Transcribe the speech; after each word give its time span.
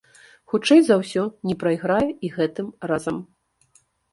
Хутчэй 0.53 0.79
за 0.85 0.95
ўсё, 1.01 1.23
не 1.51 1.55
прайграе 1.65 2.09
і 2.25 2.33
гэтым 2.39 2.73
разам. 2.93 3.25